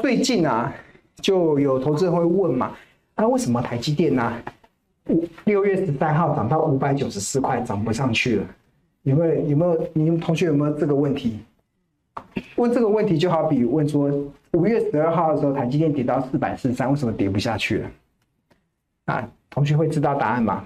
[0.00, 0.72] 最近啊，
[1.16, 2.74] 就有投资人会问嘛，
[3.16, 4.42] 那、啊、为什么台积电呢、啊？
[5.08, 8.46] 五六月十三号涨到五百九十四块，涨不上去了？
[9.02, 9.34] 有没有？
[9.46, 9.88] 有没有？
[9.94, 11.40] 你们同学有没有这个问题？
[12.56, 14.10] 问这个问题就好比问说，
[14.52, 17.90] 五月十二号的时候，台积电跌到四百四十三，为什么跌不下去了？
[19.06, 20.64] 啊，同学会知道答案吗？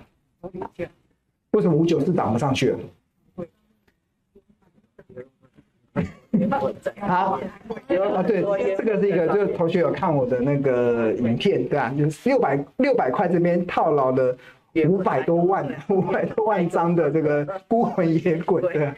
[1.52, 2.78] 为什么五九四涨不上去了？
[7.00, 7.38] 好
[8.14, 8.42] 啊，对，
[8.76, 11.92] 这个是一个，就是同学有看我的那个影片，对吧？
[11.96, 14.34] 就是六百六百块这边套牢了
[14.88, 18.90] 五百多万五百多万张的这个孤魂野鬼，对，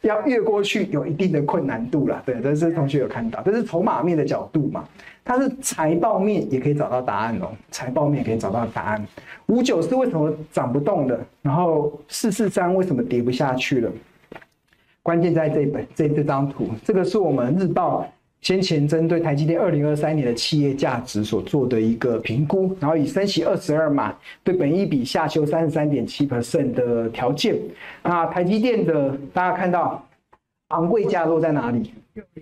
[0.00, 4.82] 要越过去有一定的困难度了，对，但是同学有看到，这是筹码面的角度嘛，
[5.22, 9.06] 它是财报面也可以找到答案哦，财报面也可以找到答案。
[9.48, 11.20] 五九四为什么涨不动了？
[11.42, 13.92] 然后四四三为什么跌不下去了？
[15.08, 18.06] 关键在这本这这张图，这个是我们日报
[18.42, 27.56] 先前针对台积电二零二三年的企业价值所做的一个评估，然后以升息二十二码对本一比下修三十三点七 percent 的条件，
[28.02, 30.06] 那台积电的大家看到
[30.68, 31.94] 昂贵价落在哪里？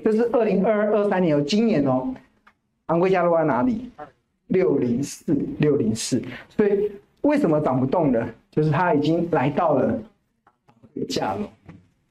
[0.02, 2.12] 这是二零二二三年哦，今年哦，
[2.86, 3.88] 昂贵价落在哪里？
[4.48, 8.28] 六零四六零四，所以为什么涨不动呢？
[8.50, 9.96] 就是它已经来到了
[11.08, 11.48] 价了。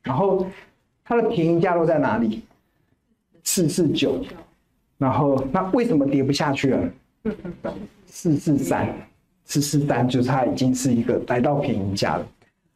[0.05, 0.47] 然后
[1.03, 2.41] 它的平价落在哪里？
[3.43, 4.23] 四四九。
[4.97, 6.89] 然后那为什么跌不下去了？
[8.05, 8.95] 四四三，
[9.43, 12.25] 四四三就是它已经是一个来到便宜价了。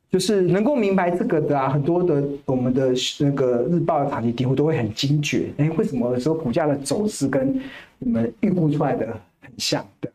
[0.09, 5.53] 就是能够明白这个的啊，很多的我们的那个日报的长期订户都会很惊觉。
[5.57, 7.61] 哎，为什么有时候股价的走势跟
[7.99, 9.05] 我们预估出来的
[9.39, 10.11] 很像的？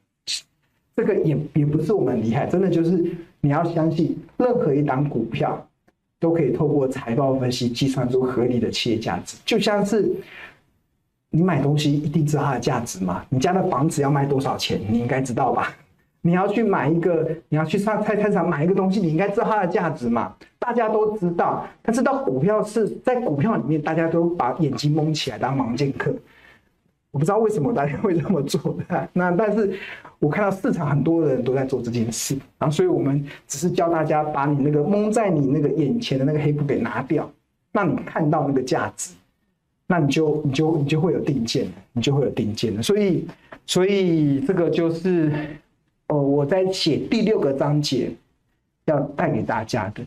[0.97, 3.03] 这个也也不是我们厉害，真的就是
[3.41, 5.67] 你要相信任何一档股票。
[6.25, 10.11] 都可以透过财报分析计算出合理的企业价值，就像是
[11.29, 13.23] 你买东西一定知道它的价值吗？
[13.29, 14.81] 你家的房子要卖多少钱？
[14.89, 15.77] 你应该知道吧？
[16.23, 20.35] 你要去买一个，你要去上菜市场买一个东西，你应该知道它的价值嘛？
[20.59, 26.11] 大家都知道，但是到股票是在股票里面，大家都把眼睛蒙起来当盲剑客。
[27.15, 29.79] 我不知道为什么大家会这么做的，那但是
[30.19, 37.31] 我看到市场很多人都在做这件事，然后所以我们只是教大家把你那个蒙在你那个眼前的那个黑布给拿掉，
[37.71, 39.15] 让你看到那个价值，
[39.87, 42.83] 那你就你就你就会有定见，你就会有定见了。
[42.83, 43.25] 所以
[43.65, 45.33] 所以这个就是
[46.09, 48.11] 呃我在写第六个章节
[48.87, 50.05] 要带给大家的。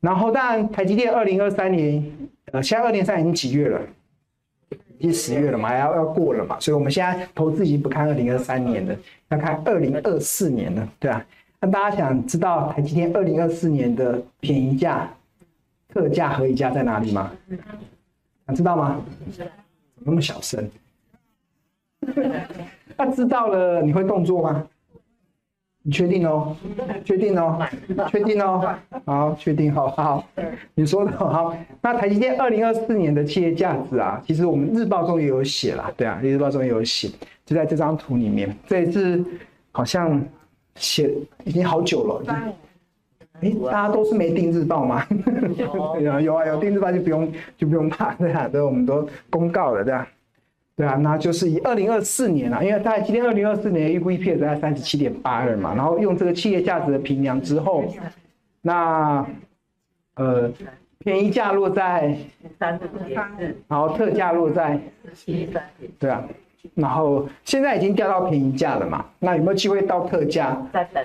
[0.00, 2.04] 然后当然台积电二零二三年，
[2.50, 3.80] 呃现在二零二三年已经几月了？
[5.00, 8.94] 已经十月了嘛，要要过了嘛，所以我们现在投资已经不看二零二三年了，
[9.30, 11.24] 要看二零二四年了，对啊，
[11.58, 15.10] 那大家想知道台积电二零二四年的便宜价、
[15.88, 17.32] 特价、合理价在哪里吗？
[18.46, 19.00] 想知道吗？
[19.34, 19.50] 怎么
[20.04, 20.70] 那么小声？
[22.96, 24.66] 那知道了你会动作吗？
[25.90, 26.56] 你确定哦？
[27.04, 27.58] 确定哦？
[28.12, 28.76] 确定哦？
[29.04, 30.24] 好，确定，好好。
[30.76, 31.52] 你说的好。
[31.82, 37.08] 那台积电二零二四年的企业价值啊，其实我们日报中也有写啦，对啊，日报中也有写，
[37.44, 38.56] 就在这张图里面。
[38.68, 39.20] 这一次
[39.72, 40.22] 好像
[40.76, 41.10] 写
[41.42, 42.22] 已经好久了。
[43.40, 45.04] 哎，大家都是没订日报吗？
[45.98, 50.06] 有 有啊，有订日报就不用就不用怕，对啊，对，我们都公告了，对啊。
[50.80, 57.84] 对啊，那就是以二零二四年啊，因为在今天二零二四年预估 EPS 在三十七点八二嘛，然后用这个企业价值的平量之后，
[58.62, 59.26] 那
[60.14, 60.50] 呃
[61.00, 62.16] 便宜价落在
[62.58, 63.20] 三十点，
[63.68, 64.80] 然后特价落在
[65.12, 66.24] 七三点，对啊，
[66.74, 70.56] 然后现在已经掉到便宜价了嘛，那有没有机会到特价？
[70.72, 71.04] 在等，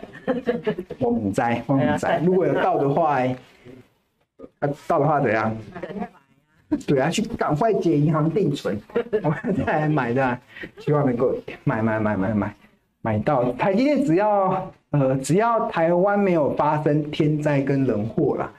[0.99, 3.19] 我们在，我们在，如果有到的话，
[4.59, 5.53] 啊，到的话怎样？
[6.87, 8.79] 对啊，去赶快解银行定存，
[9.23, 10.37] 我们再来买的，
[10.79, 12.55] 希望能够买买买买买
[13.01, 14.03] 买到台积电。
[14.03, 18.51] 只要呃，只要台湾没有发生天灾跟人祸啦，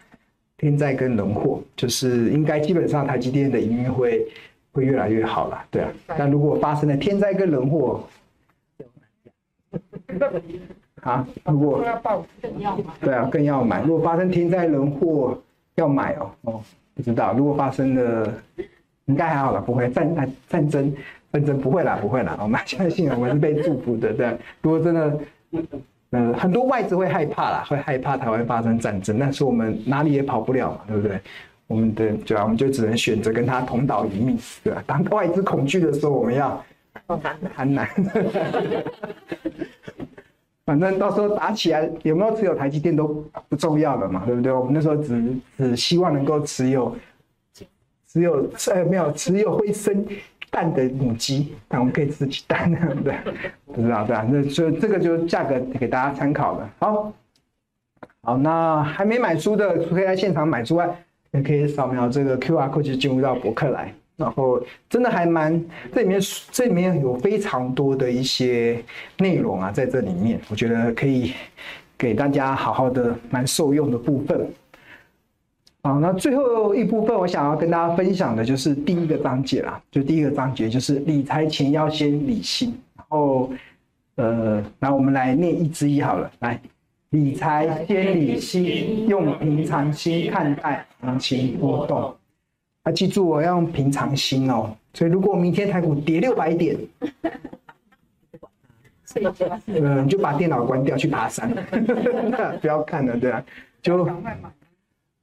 [0.58, 4.26] 天灾跟人祸，就是应该基本上台积电的营运会
[4.72, 5.64] 会越来越好了。
[5.70, 8.02] 对啊，但如果发生了天灾跟人祸，
[11.02, 11.84] 啊，如果
[13.00, 13.82] 对啊，更要买。
[13.82, 15.38] 如果发生天灾人祸，
[15.76, 16.60] 要买哦哦。
[16.96, 18.32] 不知道，如果发生了，
[19.04, 20.96] 应该还好了，不会战战战争
[21.30, 22.38] 战争不会啦，不会啦。
[22.40, 24.34] 我们相信我们是被祝福的，对。
[24.62, 25.18] 如果真的，
[26.10, 31.20] 呃，很多外资会害怕啦，会害怕台湾发生战争，但是我们哪里也跑不了嘛，对不对？
[31.66, 34.82] 我们的对啊，我们就只能选择跟他同岛一命，对吧？
[34.86, 36.64] 当外资恐惧的时候，我们要
[37.54, 37.86] 很难。
[40.66, 44.52] 反正到时候打起来，有没有持有台积电都不重要了嘛，对不对？
[44.52, 46.94] 我们那时候只只希望能够持有，
[48.08, 50.04] 只有呃没有持有会生
[50.50, 53.14] 蛋的母鸡，那我们可以吃鸡蛋，对，不对？
[53.66, 54.26] 不知道对吧？
[54.28, 56.70] 那所以这个就价格给大家参考了。
[56.80, 57.12] 好，
[58.22, 60.88] 好，那还没买书的，可以在现场买之外，
[61.30, 63.94] 也可以扫描这个 QR code 就进入到博客来。
[64.16, 66.20] 然后真的还蛮，这里面
[66.50, 68.82] 这里面有非常多的一些
[69.18, 71.32] 内容啊，在这里面，我觉得可以
[71.98, 74.48] 给大家好好的蛮受用的部分。
[75.82, 82.74] 好，那最后一部分我想要跟大家分享的就是第一个章节啦，就第一个章节就是理财前要先理性。
[82.96, 83.50] 然后，
[84.16, 86.60] 呃，那我们来念一之一好了，来，
[87.10, 92.16] 理财先理性，用平常心看待行情波动。
[92.86, 94.72] 啊，记住我要用平常心哦。
[94.94, 96.78] 所以如果明天台股跌六百点，
[99.66, 101.52] 嗯，你就把电脑关掉去爬山，
[102.62, 103.44] 不要看了，对啊，
[103.82, 104.08] 就。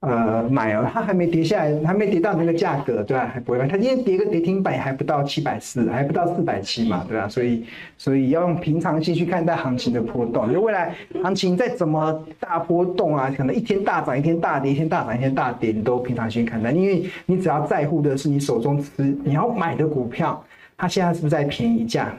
[0.05, 3.25] 呃，买了，它还没跌下来，还没跌到那个价格，对吧？
[3.33, 3.65] 还不会买。
[3.65, 7.25] 它今天跌个跌停板还不到七百四，还不到四百七嘛，对吧？
[7.29, 7.63] 所以，
[7.97, 10.51] 所以要用平常心去看待行情的波动。
[10.51, 18.91] 就未来行情再怎么大波动啊，可能一天大涨，一天大跌，一天大涨，一天大跌，你都平常心看待，因为你只要在乎的是你手中持
[19.23, 20.43] 你要买的股票，
[20.75, 22.13] 它现在是不是在便宜价？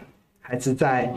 [0.47, 1.11] 还是在，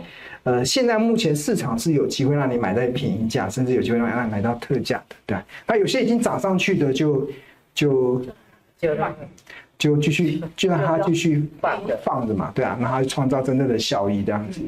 [0.44, 5.38] 呃，现在目前市场是有机会让你买在便宜价，甚至有机会让你买到特价的，对。
[5.68, 7.30] 那有些已经涨上去的就，
[7.76, 8.22] 就
[8.80, 8.96] 就
[9.78, 11.46] 就继续就让它继续
[12.02, 14.62] 放着嘛，对啊，让它创造真正的效益这样子。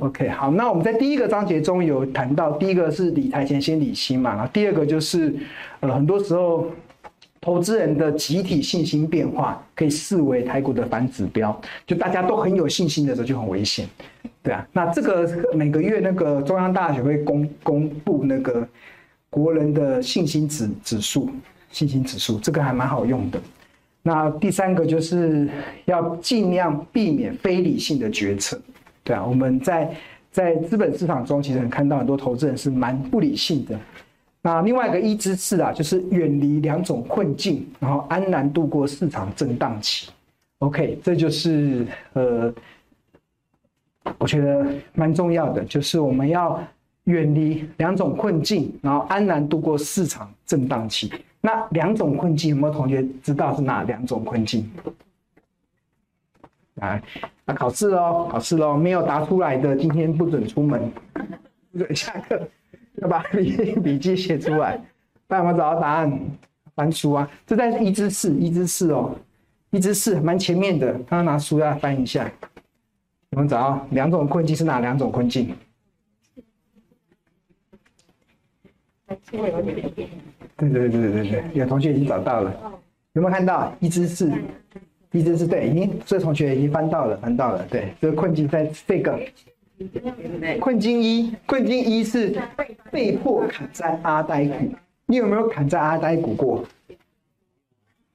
[0.00, 5.32] OK，好，那我们在第一个章节中有谈到，第一个是理财前先理心嘛，然后第二个就是，
[5.78, 6.66] 呃，很多时候。
[7.40, 13.88] 投资人的集体信心变化可以视为台股的反指标，就大家都很有信心的时候就很危险，
[14.42, 14.66] 对啊。
[14.72, 18.68] 那这个每个月那个中央大学会公公布那个
[19.30, 21.30] 国人的信心指指数，
[21.70, 23.40] 信心指数这个还蛮好用的。
[24.02, 25.48] 那第三个就是
[25.86, 28.60] 要尽量避免非理性的决策，
[29.02, 29.24] 对啊。
[29.24, 29.90] 我们在
[30.30, 33.78] 在资本市场中其实能看到很多投资人是蛮不理性的。
[34.42, 40.10] 那另外一个一之次啊，就是远离两种困境，然后安然度过市场震荡期。
[40.60, 42.52] OK，这就是呃，
[44.18, 46.62] 我觉得蛮重要的，就是我们要
[47.04, 51.12] 远离两种困境，然后安然度过市场震荡期。
[51.42, 54.70] 那两种困境，有没有同学知道是哪两种困境？
[56.74, 57.02] 来，
[57.44, 60.90] 那考试喽，考试喽，没有答出来的，今天不准出门，
[61.72, 62.40] 不准下课。
[62.96, 64.80] 要把笔 笔记写出来，
[65.26, 66.20] 大家有没有找到答案？
[66.76, 69.14] 翻书啊，这在一之四，一之四哦，
[69.70, 72.24] 一之四蛮前面的，刚刚拿书要翻一下。
[73.30, 75.54] 有没有找到两种困境是哪两种困境？
[79.06, 79.50] 对对
[80.56, 82.54] 对对对对，有同学已经找到了，
[83.12, 84.32] 有没有看到一之四？
[85.12, 89.20] 一之四对，已经这同学已经翻到了，翻到了，对，这个困境在这个。
[90.60, 92.38] 困境一，困境一是
[92.90, 94.74] 被迫砍在阿呆股。
[95.06, 96.64] 你有没有砍在阿呆股过？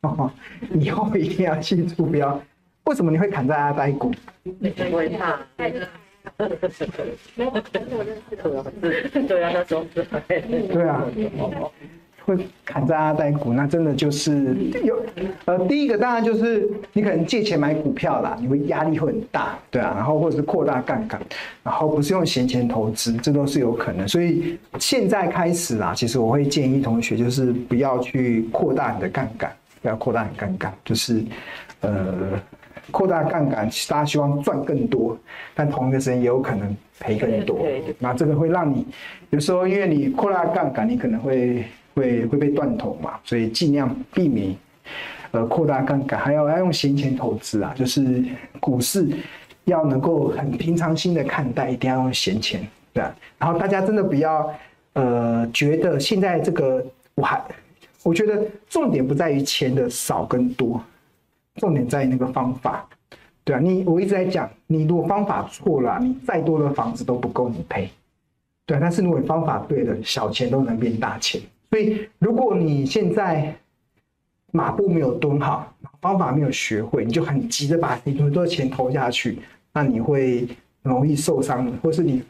[0.01, 0.31] 哦，
[0.73, 2.39] 以后一定要记住不要。
[2.83, 4.13] 为什么你会砍在阿呆股？
[4.59, 5.39] 没会怕。
[5.57, 5.69] 对
[9.43, 11.03] 啊，那时候对啊。
[12.25, 14.99] 会砍在阿呆股，那真的就是有
[15.45, 21.21] 呃，第一个当然就是你可能借钱买股票啦，你会压力会很大，对啊，然后或者是扩大杠杆，
[21.61, 24.07] 然后不是用闲钱投资，这都是有可能。
[24.07, 29.51] 所以现在开始啦，其实我会建议同学就是不要去扩大你的杠杆，
[29.83, 31.23] 不要扩大你杠杆，就是
[31.81, 32.41] 呃
[32.89, 35.15] 扩大杠杆，大家希望赚更多，
[35.53, 37.59] 但同一个时间也有可能赔更多，
[37.99, 38.83] 那这个会让你
[39.29, 41.63] 有时候因为你扩大杠杆，你可能会。
[41.95, 44.53] 会会被断头嘛，所以尽量避免，
[45.31, 48.23] 呃，扩大杠杆，还要要用闲钱投资啊，就是
[48.59, 49.07] 股市
[49.63, 53.15] 要能够很平常心的看待，一定要用闲钱，对啊。
[53.39, 54.53] 然后大家真的不要，
[54.93, 56.85] 呃，觉得现在这个
[57.15, 57.41] 我还，
[58.03, 60.83] 我觉得重点不在于钱的少跟多，
[61.55, 62.85] 重点在于那个方法，
[63.43, 63.59] 对啊。
[63.59, 67.89] 你我一直在讲，你如果方法错了，你再多的房子都不够你赔，
[68.65, 68.79] 对啊。
[68.81, 71.41] 但是如果你方法对了，小钱都能变大钱。
[71.75, 73.53] 所以，如果你现在
[74.51, 79.39] 马步没有蹲好，方法没有学会，你就很急着把很多钱投下去，
[79.73, 80.47] 那你会
[80.83, 82.23] 容易受伤，或是你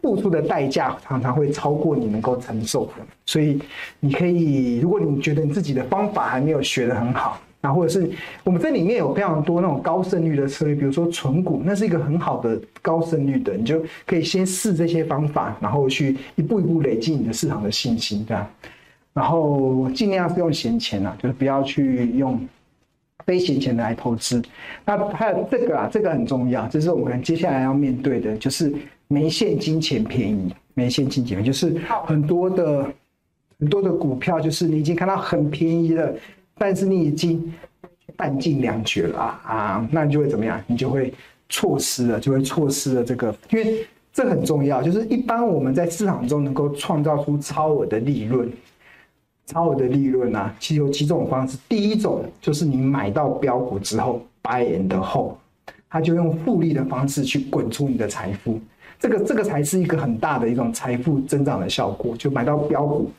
[0.00, 2.92] 付出的代价常常会超过你能够承受的。
[3.26, 3.60] 所以，
[4.00, 8.10] 你可以，如果你觉得你自己的方法还没有学得很好，那或者是
[8.42, 18.50] 我们这里面有非常多那种高胜率的策略，比如说存股，那是一个很好的高胜率的，你就可以先试这些方法，然后去一步一步累积你的市场的信心，对吧？
[19.18, 22.40] 然后尽量是用闲钱啊，就是不要去用
[23.26, 24.40] 非闲钱的来投资。
[24.84, 28.72] 那还有这个啊，这个很重要，这是我们接下来要面对的，就是
[29.08, 32.86] 没现金钱便宜，没现金钱就是很多的
[33.58, 36.14] 很多的股票，就是你已经看到很便宜了，
[36.56, 37.52] 但是你已经
[38.16, 40.62] 弹尽粮绝了啊啊，那你就会怎么样？
[40.68, 41.12] 你就会
[41.48, 48.48] 错失了，就会错失了这个，因为这很重要，就是一般我们在市场中能够创造出超额的利润。
[49.48, 51.56] 超额的利润啊，其实有几种方式。
[51.70, 55.36] 第一种就是你买到标股之后，buy and hold，
[55.88, 58.60] 它就用复利的方式去滚出你的财富。
[59.00, 62.14] 这个这个才是一个很大的一种财富增长的效果。
[62.18, 63.10] 就买到标股，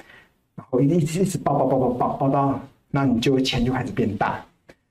[0.56, 2.60] 然后一直一直一直爆爆爆爆爆爆到，
[2.92, 4.40] 那你就钱就开始变大。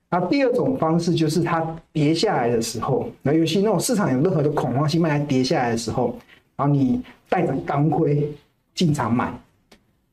[0.09, 6.17] 那第二种方式就是它跌下来的时候，那尤其那种市场有任何的恐慌性卖它跌下来的时候，
[6.57, 8.29] 然后你带着钢盔
[8.75, 9.33] 进场买。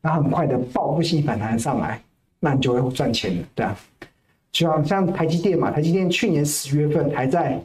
[0.06, 2.00] 它很快的报复性反弹上来，
[2.38, 3.76] 那你就会赚钱了，对啊，
[4.52, 7.60] 就像像台积电嘛，台积电去年十月份还在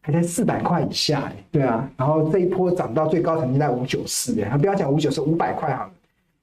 [0.00, 5.90] 还在四百块以下，对啊，然后这一波涨到最高曾经在五九四，哎，不要讲五九四，五百块好了，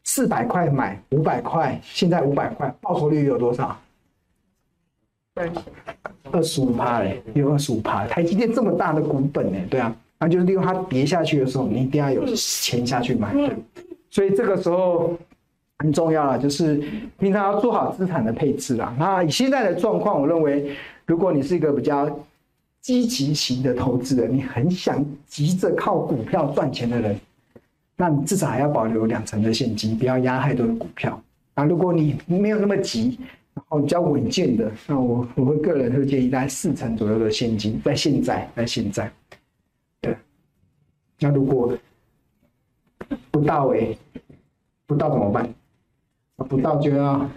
[0.03, 3.77] 四百块买五百块，现在五百块，报酬率有多少？
[6.31, 8.07] 二十五趴嘞，有二十五趴。
[8.07, 13.33] 台积电这么大的股本呢，对啊，那就是利用它跌下去的时候，你一定要有钱下去买。
[13.33, 13.51] 对
[14.17, 15.15] 所以这个时候
[15.77, 16.83] 很重要了，就是
[17.19, 18.95] 平常要做好资产的配置啦。
[18.97, 22.09] 那以现在的状况，我认为，如果你是一个比较
[22.81, 27.15] 积极型的投资人，你很想急着靠股票赚钱的人，
[27.95, 31.21] 那你至少还要保留两成的现金，不要压太多的股票。
[31.53, 33.19] 那如果你没有那么急，
[33.53, 39.11] 然后比较稳健的，那我我会个人会建议大概四成左右的现金，在现在，在现在。
[40.01, 40.17] 对。
[41.19, 41.77] 那如果
[43.29, 43.97] 不到哎、欸，
[44.87, 45.47] 不到怎么办？
[46.49, 47.29] 不到就要，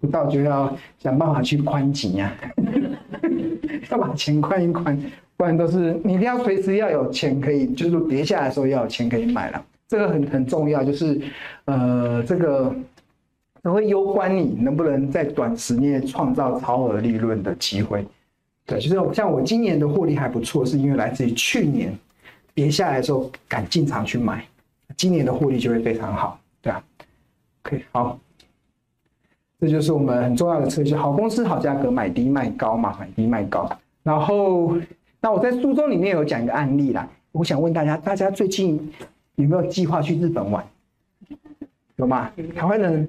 [0.00, 2.32] 不到就要想办法去宽紧呀，
[3.90, 4.98] 要把钱宽一宽，
[5.36, 11.20] 不然都是你一定要随时要有钱可以，就是跌下来的时候要有钱可以买了，这个很很重要，就是
[11.64, 12.74] 呃这个
[13.62, 18.06] 它会攸关你能不能在短时内创造超额利润的机会。
[18.66, 21.96] 对，就是像我今年的获利还不错，是因为来自于去年
[22.54, 24.44] 跌下来的时候敢进场去买。
[24.96, 26.82] 今年的获利就会非常好，对啊
[27.62, 28.18] ，OK，好，
[29.60, 33.70] 这就是我们很重要的策略，好公司好价格，买低卖高嘛，买低卖高。
[34.02, 34.74] 然后，
[35.20, 38.90] 那我在书中里面有讲一个案例啦，我想问大家，大家最近
[39.34, 40.64] 有没有计划去日本玩？
[41.96, 42.32] 有吗？
[42.56, 43.06] 台湾人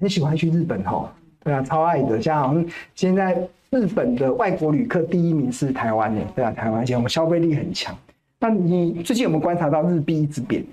[0.00, 1.08] 很喜欢去日本哦，
[1.44, 2.20] 对啊，超爱的。
[2.20, 3.40] 像好像现在
[3.70, 7.96] 日本的外国旅客第一名是台湾的，对啊，台湾，而且我们消费力很强。
[8.40, 10.64] 那你最近有没有观察到日币一直贬？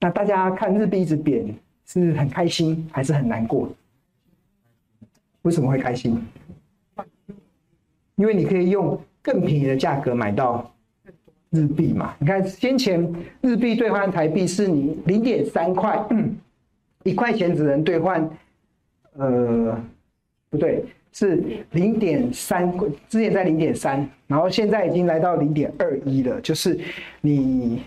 [0.00, 1.52] 那大家看日币一直贬，
[1.84, 3.68] 是很开心还是很难过？
[5.42, 6.22] 为什么会开心？
[8.14, 10.72] 因为你可以用更便宜的价格买到
[11.50, 12.14] 日币嘛。
[12.20, 16.00] 你看先前日币兑换台币是你零点三块，
[17.02, 18.30] 一块钱只能兑换，
[19.14, 19.76] 呃，
[20.48, 22.72] 不对，是零点三，
[23.08, 26.78] 之前在零点三，然后现在已经来到零点二一了，就是
[27.20, 27.82] 你。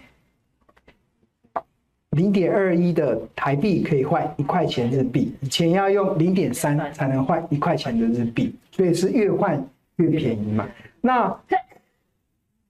[2.12, 9.66] 零点二一的台币可以换一块钱日币，以前要用零点三才能换一块钱的日币，所以是越换
[9.96, 10.68] 越便宜嘛。
[11.00, 11.34] 那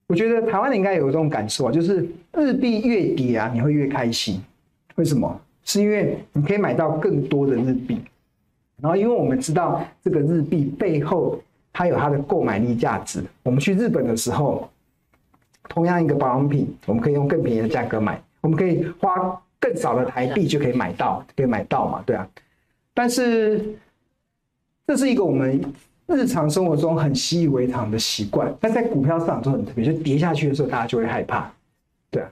[0.06, 4.40] 我觉得台湾人应该有这种感受啊，就是日币越跌啊，你会越开心。
[4.94, 5.40] 为什么？
[5.64, 7.98] 是因为你可以买到更多的日币，
[8.80, 11.40] 然后因为我们知道这个日币背后
[11.72, 13.24] 它有它的购买力价值。
[13.42, 14.68] 我们去日本的时候，
[15.68, 18.22] 同样一个保养品，我们可以用更便宜的价格买。
[18.42, 22.02] 我们可以花更少的台币就可以买到，可以买到嘛？
[22.04, 22.28] 对啊。
[22.92, 23.74] 但是
[24.86, 25.58] 这是一个我们
[26.06, 31.50] 日常生活中很习以为常的习惯，但在股票市场中很特别，就跌下去的时候，大家就会害怕。
[32.10, 32.30] 对啊，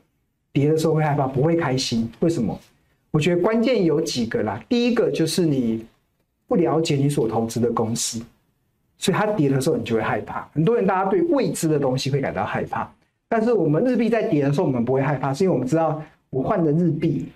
[0.53, 2.11] 跌的时候会害怕，不会开心。
[2.21, 2.59] 为什么？
[3.13, 4.63] 我觉得关键有几个啦。
[4.69, 5.87] 第一个就是你
[6.47, 8.21] 不了解你所投资的公司，
[8.99, 10.47] 所以它跌的时候你就会害怕。
[10.53, 12.93] 很多人大家对未知的东西会感到害怕。
[13.33, 17.29] 但是我们日币在跌的时候，我们不会害怕，是因为我们知道我换的日币，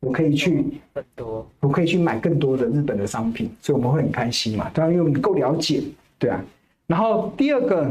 [0.00, 4.68] 我可以去更多，我可以去买更多的日本的商品，所以我们会很开心嘛。
[4.74, 5.80] 对啊，因为我们够了解，
[6.18, 6.44] 对啊。
[6.88, 7.88] 然后第二个，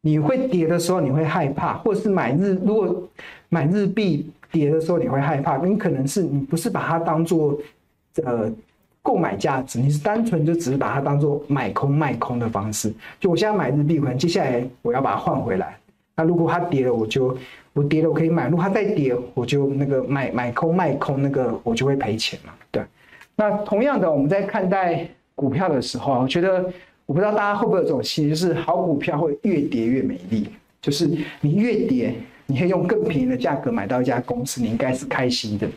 [0.00, 3.08] 你会跌的时候你会害怕，或者是买日如果
[3.50, 7.58] 买日币跌的时候你会害怕，你可能是你不是把它当做
[8.24, 8.50] 呃
[9.02, 12.90] 购买价值，你是单纯就只是把它当做买空卖空的方式。
[13.20, 15.77] 就我现在买日币，可能接下来我要把它换回来。
[16.18, 17.38] 那如果它跌了，我就
[17.72, 22.52] 我跌了，我可以买；如果它再跌，我就那个买买空卖空，那个我就会赔钱嘛。
[22.72, 22.82] 对。
[23.36, 26.68] 那同样的，我们在看待股票的时候，我觉得
[27.06, 30.48] 我不知道大家会不会有这种心理，就是好股票会越跌越美丽，
[30.82, 31.08] 就是
[31.40, 32.12] 你越跌。
[32.50, 35.68] 你可以用更便宜的价格买到一家公司，你应该是开心的。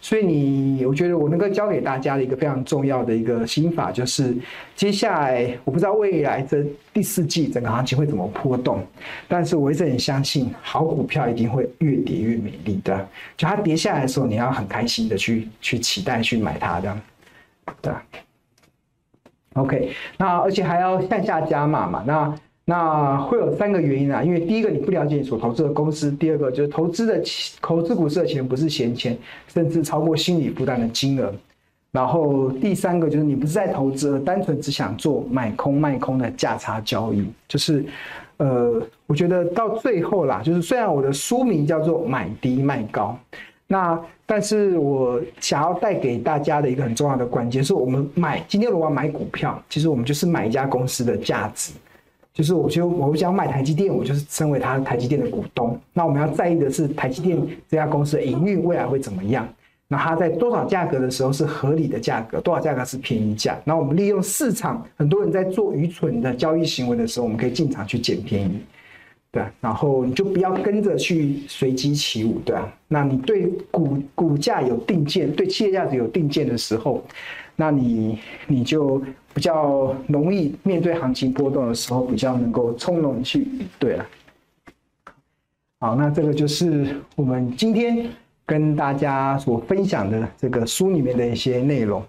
[0.00, 4.34] 所以你，我觉得我能够教给大家的一个非常重要的一个心法，就是
[4.74, 6.64] 接下来我不知道未来这
[6.94, 8.82] 第四季整个行情会怎么波动，
[9.28, 13.06] 但是我一直很相信，好股票一定会越跌越美丽的。
[13.36, 17.00] 就它跌下来的时候，你要很开心的去去期待去买它这样，
[17.82, 17.92] 对。
[19.52, 22.34] OK，那而且还要向下加码嘛，那。
[22.66, 27.22] 那会有三个原因啊，因为第一个你不了解你所投资的公司，第二个就是投资的
[27.60, 29.14] 投资股市的钱不是闲钱，
[29.48, 31.30] 甚至超过心理负担的金额，
[31.92, 37.84] 然后第三个就是你不是在投资，而单纯只想做买空卖空的价差交易，就是，
[38.38, 43.14] 呃，我觉得到最后啦，就是虽然我的书名叫做买低卖高，
[43.66, 51.74] 那但是我想要带给大家的一个很重要的关键是我们买今天如果要买股票，其实我们就是买一家公司的价值。
[52.34, 55.78] 就是我就我想买台积电，我就是身为它台积电的股东。
[55.92, 59.48] 那我们要在意的是台积电这家公司的营运未来会怎么样？
[59.86, 63.56] 那它在多少价格的时候是合理的价格，多少价格是便宜价？
[63.64, 68.58] 那我们利用市场，很多人在做愚蠢的交易行为的时候，我们可以进场去捡便宜，
[69.30, 69.44] 对。
[69.60, 72.68] 然后你就不要跟着去随机起舞，对啊。
[72.88, 77.04] 那你对股股价有定见，对企业价值有定见的时候，
[77.54, 79.00] 那你你就。
[79.34, 84.06] 比较容易面对行情波动的时候，比较能够从容去应对了。
[85.80, 88.08] 好，那这个就是我们今天
[88.46, 92.02] 跟大家所分享的这个书里面的一些内容。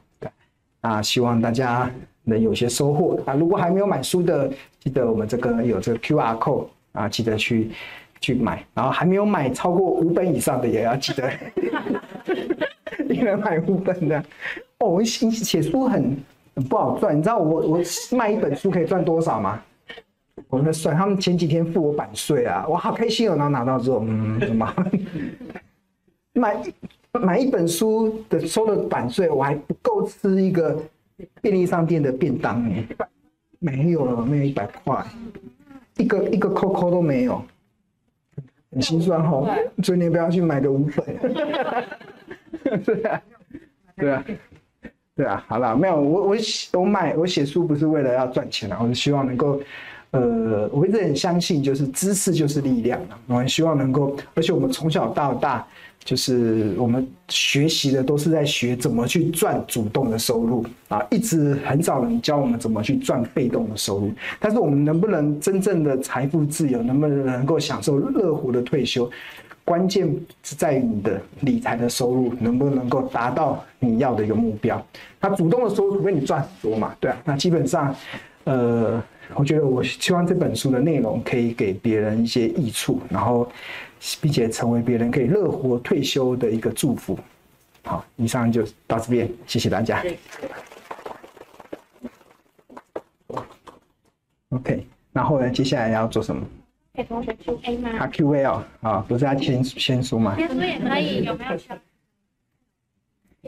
[0.82, 1.92] 啊，希望大家
[2.24, 3.34] 能有些收获啊！
[3.34, 4.48] 如果还没有买书的，
[4.80, 7.72] 记得我们这个有这个 QR code 啊，记得去
[8.22, 8.64] 去买。
[8.76, 11.34] 然后还没有买超过五本以上的，也要记得
[13.10, 14.24] 一人买五本的。
[14.78, 16.16] 哦，我写写书很。
[16.70, 17.82] 不好赚，你知道我我
[18.16, 19.62] 卖一本书可以赚多少吗？
[20.50, 23.36] 我们算，他们前几天付我版税啊，我好开心哦！
[23.36, 24.74] 然后拿到之后，嗯，什么？
[26.34, 26.62] 买
[27.14, 30.78] 买一本书的收的版税，我还不够吃一个
[31.42, 32.76] 便利商店的便当呢。
[33.60, 35.06] 没有了，没有一百块，
[35.98, 37.42] 一个一个扣扣都没有，
[38.72, 39.50] 很心酸哦。
[39.84, 41.06] 所以你不要去买个五本。
[42.84, 43.22] 对啊，
[43.96, 44.24] 对啊。
[45.16, 46.38] 对啊，好了，没有我我
[46.74, 49.62] 我买我写书不是为了要赚钱啊，我是希望能够，
[50.12, 55.66] 呃，我一直很相信，就是知识就是力量啊，我很希望能够，而且我们从小到大，
[56.04, 69.10] 就是我们学习的都是在学怎么去赚主动的收入啊，一直很少人教我们怎么去赚被动的收入，但是我们能不能真正的财富自由，能不能能够享受乐活的退休？
[69.66, 70.08] 关键
[70.44, 74.80] 是在于你的理财的收入能不能够达到你要的一个目标。
[75.20, 77.18] 那主动的收入，除非你赚很多嘛，对啊。
[77.26, 77.94] 那基本上，
[78.44, 83.50] 呃，我觉得我希望这本书的内容可以给别人一些益处，然后
[84.22, 87.18] 并且成为别人可以乐活退休的一个祝福。
[87.82, 90.04] 好，以上就到这边，谢谢大家。
[94.50, 96.46] OK，然后呢，接下来要做什么？
[96.96, 97.92] 给同学 Q A 吗？
[98.00, 100.36] 他 Q A 哦，啊，不是他签签书吗？
[100.38, 101.60] 签书也可以，有没有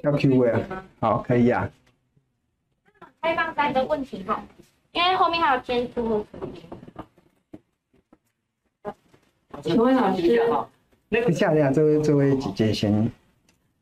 [0.03, 0.85] 要 Q A 啊？
[0.99, 1.69] 好，可以啊。
[3.21, 4.43] 开放三个问题哈，
[4.91, 6.25] 因为后面还有签书。
[9.63, 10.39] 请问老师，
[11.09, 13.11] 那个下，等一下，这位这位姐姐先。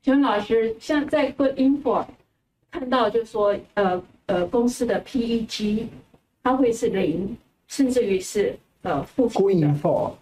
[0.02, 2.06] 请问老师，像在 Good Info
[2.72, 5.90] 看到，就是说，呃呃，公司的 P E G
[6.44, 7.36] 它会是零，
[7.68, 8.58] 甚至于是。
[8.86, 9.68] 呃，负数的，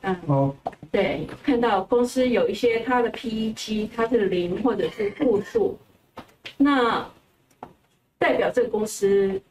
[0.03, 0.55] 嗯，哦，
[0.89, 5.77] 对，看到公司有一些它的 PEG 它是零或者是负数，
[6.55, 7.05] 那
[8.17, 9.41] 代表这个公司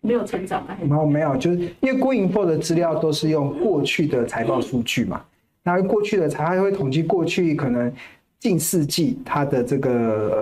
[0.00, 0.76] 没有成长吗？
[0.82, 5.24] 没有，没有，就是因为 Good Info 的资料都是用过去的财报数据嘛，
[5.62, 7.92] 那过去的财它会统计过去可能
[8.40, 9.92] 近四季它的这个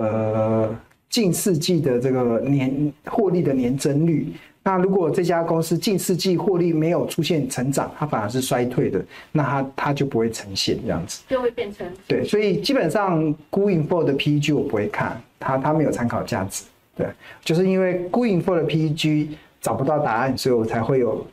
[0.01, 0.79] 呃
[1.11, 4.33] 近四季的这个年获利的年增率。
[4.67, 9.01] 那如果这家公司近四季获利没有出现成长，它反而是衰退的，
[9.31, 16.65] 那它它就不会呈现这样子，就会变成对，所以基本上 Good Info 的 PEG 我不会看，它它没有参考价值，
[16.97, 17.07] 对，
[17.45, 19.29] 就是因为 Good Info 的 PEG
[19.61, 21.25] 找不到答案，所以我才会有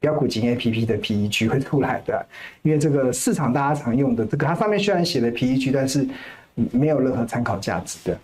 [0.00, 2.26] 标股金 APP 的 PEG 会出来的，
[2.62, 6.08] 因为这个市场大家常用的这个，它上面虽然写了 PEG，但是
[6.72, 7.98] 没有任何参考价值。
[8.08, 8.18] 的。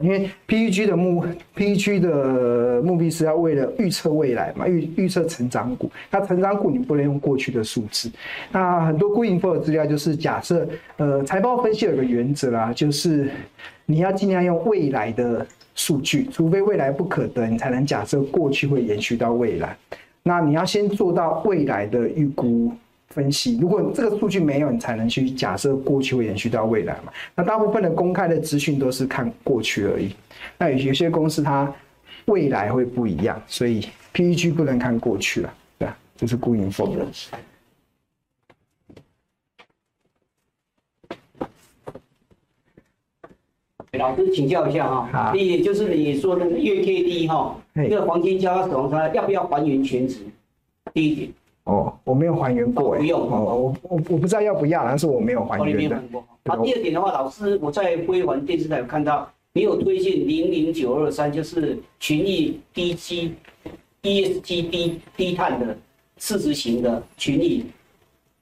[0.00, 1.24] 因为 PEG 的目
[1.56, 5.90] PEG 的目的是要为了预测未来嘛，预预测成长股。
[6.10, 8.10] 那成长股你不能用过去的数字。
[8.52, 13.30] 那很多 g o o g l 的资料就是假设，呃，财报分析有个原则啦，就是
[13.86, 19.76] 你要尽量用未来的数据，除非未来不可得，你才能假设过去会延续到未来。
[20.22, 22.70] 那你要先做到未来的预估
[23.10, 27.12] 分析，如果这个数据没有，你才能去假设过去会延续到未来嘛。
[27.34, 30.14] 那大部分的公开的资讯都是看过去而已。
[30.56, 31.72] 那有有些公司它
[32.26, 37.06] 未来会不一样，所以 PEG 不能看过去了，对啊，这是 Good Info 的。
[43.98, 50.20] 老师请教一下哈，第一就是你说的月 K D 哈，那个黄金交易所它要不要还原全值？
[50.94, 51.30] 第一点。
[51.64, 53.20] 哦，我没有还原过，不用。
[53.20, 56.02] 哦，我我我不知道要不要，但是我没有还原的。
[56.46, 63.34] 好，第二点的话，老师我在辉煌电视台有看到你有推荐零零九二三，就是群益低基
[64.02, 65.76] ESG 低低碳的
[66.16, 67.66] 市值型的群益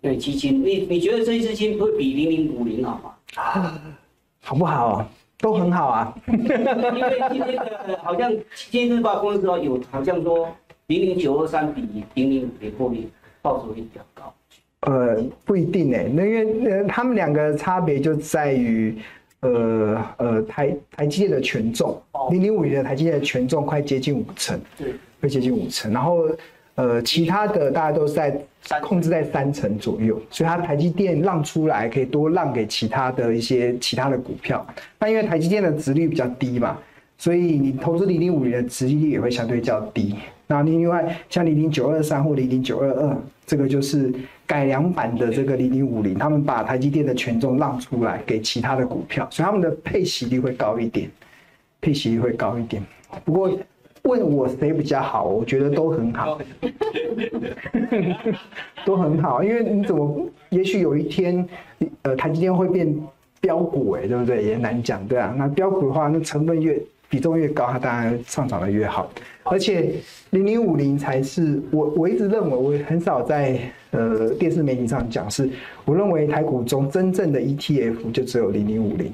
[0.01, 3.15] 对基金，你你觉得这一支基金会比零零五零好吗？
[4.43, 5.05] 好不好？
[5.41, 8.29] 都很好啊，因为今天的好像
[8.71, 10.49] 《今日日报》公司说有，好像说
[10.89, 11.83] 零零九二三比
[12.15, 13.09] 零零五零获利
[13.41, 14.35] 报酬率比较高。
[14.81, 18.97] 呃，不一定哎，那因为呃他们两个差别就在于，
[19.41, 26.29] 呃呃台台积电的权重，零零五零的台积电的权重快接近五成，对，会接近五成，然后。
[26.79, 28.41] 呃，其他的大家都是在
[28.81, 34.65] 控制在三成左右，所以它台积电让出来可以多让给其他的一些其他的股票。
[35.01, 36.79] 那因为台积电的值率比较低嘛，
[37.17, 40.15] 所以你投资零零五零的值率也会相对较低。
[40.49, 44.13] 那另外像零零九二三或零零九二二，这个就是
[44.45, 51.09] 改良版的这个零零五零，他们把台积电的权重让出来给其他的股票，所以他们的配息率会高一点，
[51.81, 52.83] 配息率会高一点。
[53.25, 53.57] 不过。
[54.05, 55.25] 问我谁比较好？
[55.25, 56.39] 我觉得都很好，
[58.87, 59.43] 都很好。
[59.43, 61.47] 因为你怎么，也许有一天，
[62.03, 62.97] 呃，台积电会变
[63.39, 64.43] 标股，哎，对不对？
[64.43, 65.35] 也难讲，对啊。
[65.37, 69.11] 那标股的话，那成分越比重越高，它当然上涨的越好。
[69.45, 69.95] 而且
[70.31, 73.59] 零零五零才是我我一直认为，我很少在
[73.91, 75.49] 呃电视媒体上讲，是
[75.85, 79.13] 我认为台股中真正的 ETF 就只有零零五零。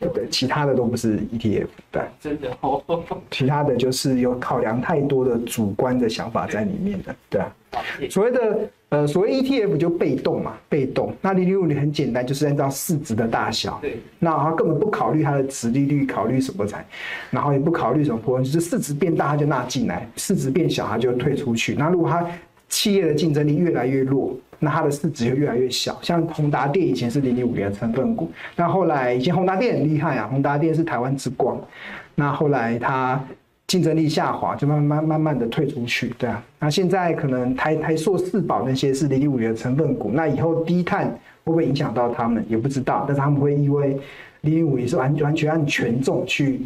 [0.00, 0.28] 对不对？
[0.28, 2.82] 其他的都不是 ETF，对，真的哦。
[3.30, 7.54] 其他的就是有考量太多的主观的想法在里面的，对啊。
[8.10, 11.12] 所谓的呃，所谓 ETF 就被动嘛，被动。
[11.20, 13.96] 那零零五零很简单，就是按照市值的大小，对。
[14.20, 16.86] 那他根本不考虑它的值利率，考虑什么才，
[17.28, 21.74] 然后也不考虑什么波动，就是市值变大它就纳进来，市值变小它就退出去。
[21.74, 22.24] 那如果它
[22.68, 25.98] 企业的竞争力越来越弱，那它的市值就越来越小。
[26.00, 31.60] 像宏达电以前是零零五零的成分股，那后来以前宏达电很厉害啊，宏达电是台湾之光。
[32.14, 33.20] 那后来它
[33.66, 36.44] 竞争力下滑，就慢慢慢慢的退出去，对啊。
[36.58, 41.08] 那现在可能台台塑四宝那些是零零五零的成分股，那以后低碳
[41.44, 43.98] 会不会影响到他们也不知道，但是他们会因为
[44.42, 46.60] 零零五也是完完全按权重去，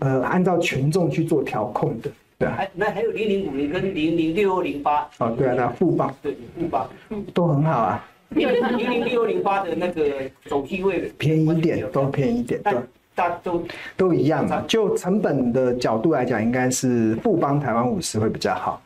[0.00, 2.10] 呃，按照权重去做调控的。
[2.38, 6.88] 对还那还有零零五零跟零零六二零八哦，对啊，那富邦对富邦
[7.32, 8.04] 都很好啊。
[8.34, 8.48] 零
[8.90, 12.74] 零六二零八的那个总机会便宜一点，都便宜一点，对，
[13.14, 13.64] 大都
[13.96, 14.62] 都一样嘛。
[14.66, 18.80] 就成本的角度来讲，应该是富邦台湾五十会比较好，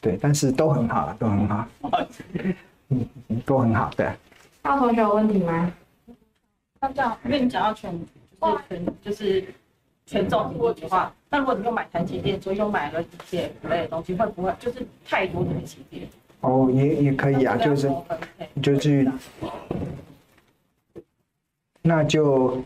[0.00, 1.66] 对，但是都很好，都很好，
[2.88, 3.06] 嗯，
[3.44, 4.08] 都很好，对。
[4.62, 5.72] 大同学有问题吗？
[6.80, 7.92] 那这样，因为你讲到全，
[8.40, 9.44] 就是全，就是。
[10.08, 16.06] 权重过的话，那如果你又买台积电，所以又买了一些类的东西，会不会就是太多台积电？
[16.42, 17.90] 哦，也也可以啊，就是
[18.54, 19.10] 你就去，
[21.82, 22.62] 那就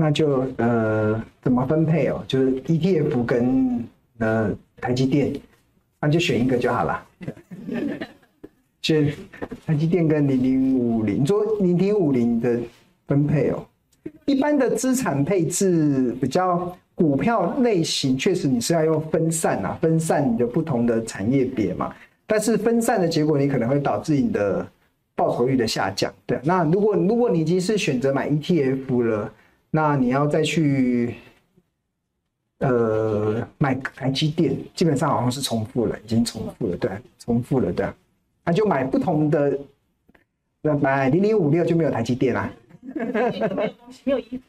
[0.00, 2.22] 那就呃怎么分配哦？
[2.28, 3.84] 就是 ETF 跟
[4.18, 5.32] 呃台积电，
[6.00, 7.04] 那就选一个就好了。
[8.80, 9.12] 选
[9.66, 12.60] 台积电跟零零五零，做零零五零的
[13.08, 13.66] 分配哦。
[14.24, 21.92] 一般的资产配置比较股票类型，确实你是要用分散啊，分散你的不同的产业别嘛。
[22.24, 24.64] 但是分散的结果，你可能会导致你的
[25.16, 26.14] 报酬率的下降。
[26.24, 29.32] 对，那如果如果你已经是选择买 ETF 了，
[29.70, 31.14] 那你要再去
[32.58, 37.86] 呃买台积电，基本上好像是重复了，已经重复了，对，重复了，对。
[38.44, 39.58] 那就买不同的，
[40.62, 42.50] 那买零零五六就没有台积电啦。
[42.94, 44.40] 没有 ETF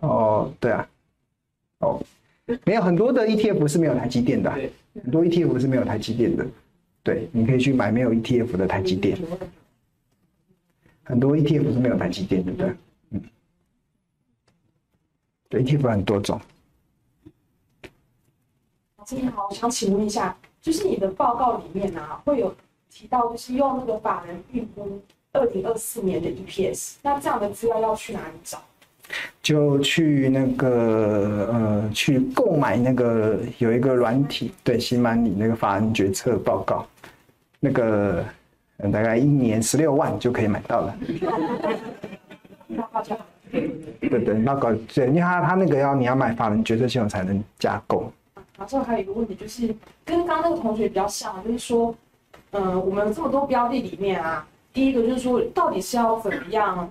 [0.00, 0.88] 哦，对啊，
[1.80, 2.00] 哦，
[2.64, 4.50] 没有很多的 ETF 是没有台积电的，
[5.02, 6.46] 很多 ETF 是没有台积电的，
[7.02, 9.18] 对，你可以去买没有 ETF 的台积电，
[11.02, 12.72] 很多 ETF 是没有台积电的，对，
[15.58, 16.40] 嗯，对，ETF 很多种。
[18.98, 22.54] 老师你好，我想请问一下，就是你的报告里面啊，会有
[22.90, 25.00] 提到，就是用那个法人预估。
[25.32, 28.58] 二零二四年的 EPS，那这样的资料要去哪里找？
[29.42, 36.86] 就去那个呃，去购买那个有一个软体，对，新满里那个法人决策报告，
[37.60, 38.24] 那个
[38.78, 40.96] 嗯大概一年十六万就可以买到了。
[44.00, 48.10] 对对，那个对，因为他他那个要你要买法人决策系统才能加购。
[48.58, 51.94] 然后还有一个问题就是跟刚刚那个同学比较像，就是说，
[52.52, 56.88] 嗯、呃，我们这么多标的里面啊，第一个就是说，到底是要怎么样？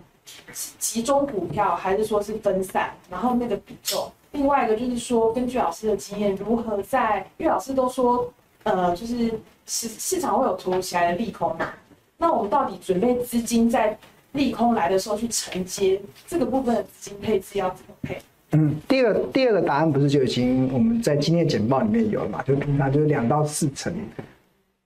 [0.80, 4.12] 集中股票还是说是分散，然后那个比重。
[4.32, 8.28] 另外一个就是说，根据老师的经验，如何在，因为老师都说，
[8.64, 9.32] 呃，就是
[9.68, 11.70] 市市场会有突如其来的利空嘛，
[12.18, 13.96] 那我们到底准备资金在
[14.36, 18.18] 利空来的时候去承接这个部分的资金配置要怎么配？
[18.52, 22.44] 嗯，第二第二个答案不是就已经我们在今天的简报里面有了嘛？
[22.44, 23.94] 就平常就是两到四成，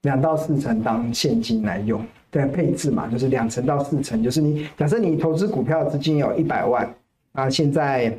[0.04, 2.04] 两到四成当现金来用。
[2.32, 6.88] 对，配置嘛，就是两成到四成，就是你假设你投资股票资金有一百万，
[7.34, 8.16] 啊，现在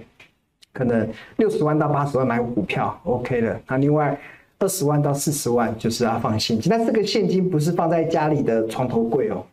[0.73, 3.61] 可能六十万到八十万买股票，OK 了。
[3.69, 4.19] 那另外
[4.59, 9.47] 二十万到四十万就是要放现金，但这个现金不是放在家里的床头柜哦，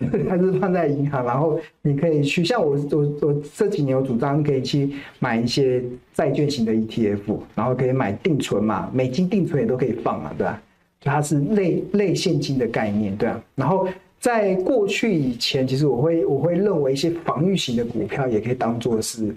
[0.26, 5.82] 它是放在银行，然后你可以去，像我我我这几年有主张可以去买一些
[6.14, 10.62] 债券型的 ETF，然后可以买定存嘛，美金定存也都可以放嘛，对吧？
[11.02, 13.42] 它是类类现金的概念，对啊。
[13.54, 13.86] 然后
[14.18, 19.34] 在过去以前，其实我会我会认为一些防御型的股票也可以当做是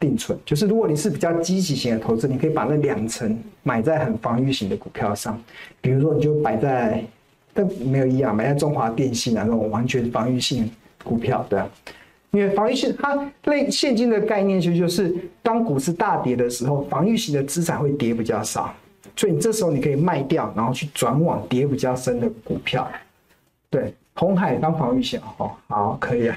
[0.00, 0.38] 定存。
[0.44, 5.38] 就是如果你是比较积极型的投资，你可以把那两成买在很防御型的股票上，
[5.80, 7.04] 比如说你就摆在，
[7.54, 10.70] 但没有一样，买在中华电信啊那种完全防御性
[11.04, 11.68] 股票，对啊。
[12.30, 18.74] 因为防御性它类现金的概念，其实就是当股市大跌的时候，防御型的资产会跌比较少。
[19.14, 22.90] 所以你这时候你可以卖掉，然后去转往跌比较深的股票。
[23.68, 26.36] 对，鸿海当防御险哦，好，可以啊。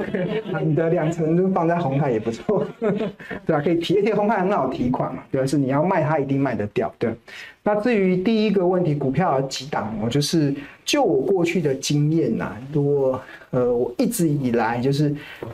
[0.62, 3.60] 你的两层都放在红海也不错， 对吧？
[3.62, 5.46] 可以提，而且红海很好提款嘛，对吧？
[5.46, 7.14] 是你要卖它一定卖得掉，对。
[7.62, 15.08] 那至于第一个问题，股票有几档，我就是就我过去的经验呐，如果呃我一直以来就是，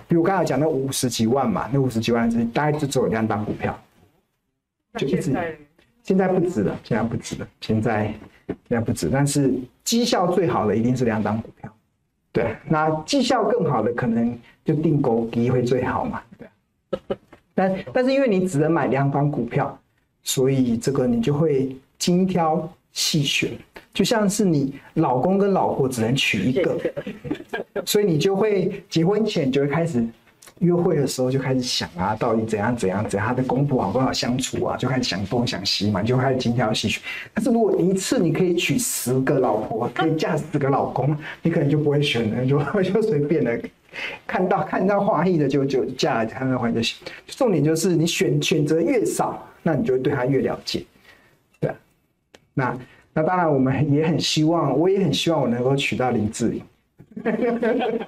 [0.08, 3.78] 比如刚才讲那五十几万嘛，那五十几万是大概就只有两档股票，
[4.98, 5.32] 就一直。
[6.02, 8.12] 现在不止了，现在不止了，现在
[8.48, 9.08] 现在不止。
[9.08, 11.72] 但是绩效最好的一定是两档股票，
[12.32, 12.56] 对。
[12.68, 16.48] 那绩效更好的可能就定狗机会最好嘛，对。
[17.54, 19.78] 但但是因为你只能买两档股票，
[20.22, 23.50] 所以这个你就会精挑细选，
[23.92, 26.78] 就像是你老公跟老婆只能娶一个，
[27.84, 30.06] 所以你就会结婚前就会开始。
[30.58, 34.76] 约会的时候就开始想啊，到底怎样怎样怎样，他的公婆好不好相处啊？
[34.76, 37.02] 就开始想东想西嘛，就开始精挑细选。
[37.34, 43.60] 但是如果一次你可以娶十个老婆，可以嫁十个老公，你可能就不会选了，就 就随便的，
[44.26, 47.04] 看到看到华裔的就就嫁了，看到华裔就行。
[47.26, 50.84] 重点就是你选选择越少，那你就会对他越了解，
[51.58, 51.72] 对。
[52.54, 52.78] 那
[53.12, 56.62] 那当然，我们也很希望，我也很希望我能够娶到林志玲。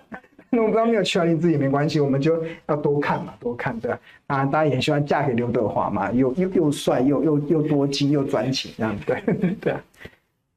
[0.55, 4.01] 那我不知道没有娶到林志玲也没关系，我们就要多看嘛，多看对吧？
[4.29, 9.21] 啊，大家也希望嫁给刘德华嘛，又又又帅又又又多金又专情这样对
[9.61, 9.85] 对啊。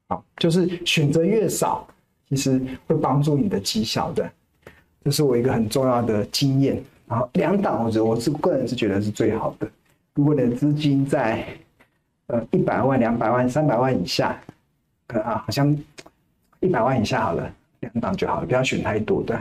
[0.10, 1.86] 好，就是选择越少，
[2.30, 4.30] 其实会帮助你的绩效的，
[5.04, 6.82] 这是我一个很重要的经验。
[7.08, 9.70] 然后两档，我觉得我是个人是觉得是最好的。
[10.14, 11.46] 如果你的资金在
[12.28, 14.38] 呃一百万、两百万、三百万以下，
[15.08, 15.78] 可能啊好像
[16.60, 19.40] 一百万以下好了，两档就好了，不要选太多的。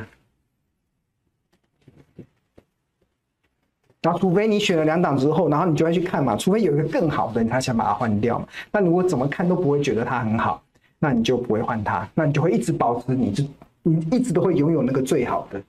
[4.06, 6.36] 然后，除非你选了两档之后，然后你就会去看嘛。
[6.36, 8.46] 除非有一个更好的，你才想把它换掉嘛。
[8.70, 10.62] 那如果怎么看都不会觉得它很好，
[11.00, 12.08] 那你就不会换它。
[12.14, 13.42] 那你就会一直保持你，就
[13.82, 15.60] 你一直都会拥有那个最好的。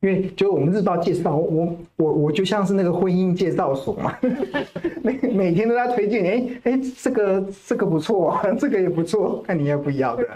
[0.00, 4.16] 因为就我们日报介绍，我我我就像是那个婚姻介绍所嘛，
[5.04, 6.24] 每每天都在推荐。
[6.24, 10.26] 哎哎，这个这个不错啊，这个也不错，看你要不要的。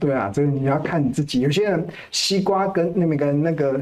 [0.00, 1.42] 对啊，这个你要看你自己。
[1.42, 3.80] 有些人西瓜跟那个那个。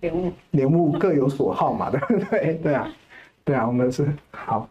[0.00, 2.54] 莲雾，莲雾各有所好嘛，对 不对？
[2.62, 2.88] 对啊，
[3.44, 4.68] 对啊，我们是好，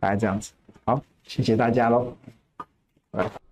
[0.00, 0.52] 大概这样子，
[0.84, 2.12] 好，谢谢大家喽，
[3.10, 3.45] 拜拜。